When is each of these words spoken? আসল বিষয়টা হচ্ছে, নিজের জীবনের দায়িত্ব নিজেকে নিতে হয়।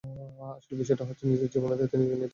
আসল 0.49 0.73
বিষয়টা 0.73 1.03
হচ্ছে, 1.05 1.23
নিজের 1.27 1.49
জীবনের 1.53 1.77
দায়িত্ব 1.77 1.95
নিজেকে 1.95 2.15
নিতে 2.15 2.21
হয়। 2.21 2.29